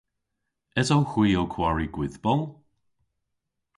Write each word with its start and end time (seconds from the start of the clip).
Esowgh 0.79 1.13
hwi 1.13 1.29
ow 1.41 1.47
kwari 1.53 1.87
gwydhbol? 1.93 2.41